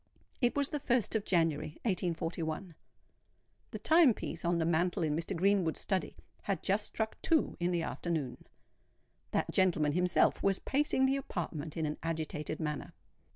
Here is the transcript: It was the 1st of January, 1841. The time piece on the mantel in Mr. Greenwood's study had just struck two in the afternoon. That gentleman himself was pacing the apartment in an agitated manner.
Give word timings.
It 0.41 0.55
was 0.55 0.69
the 0.69 0.79
1st 0.79 1.13
of 1.13 1.25
January, 1.25 1.77
1841. 1.83 2.73
The 3.69 3.77
time 3.77 4.15
piece 4.15 4.43
on 4.43 4.57
the 4.57 4.65
mantel 4.65 5.03
in 5.03 5.15
Mr. 5.15 5.35
Greenwood's 5.37 5.79
study 5.79 6.15
had 6.41 6.63
just 6.63 6.87
struck 6.87 7.21
two 7.21 7.55
in 7.59 7.69
the 7.69 7.83
afternoon. 7.83 8.47
That 9.29 9.51
gentleman 9.51 9.91
himself 9.91 10.41
was 10.41 10.57
pacing 10.57 11.05
the 11.05 11.17
apartment 11.17 11.77
in 11.77 11.85
an 11.85 11.99
agitated 12.01 12.59
manner. 12.59 12.93